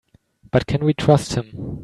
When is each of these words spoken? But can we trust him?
But 0.49 0.65
can 0.65 0.83
we 0.83 0.95
trust 0.95 1.33
him? 1.35 1.77